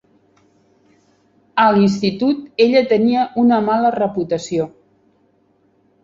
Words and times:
"A 1.63 1.65
l'institut 1.75 2.41
ella 2.65 2.81
tenia 2.93 3.25
una 3.41 3.59
mala 3.67 3.91
reputació." 3.97 4.67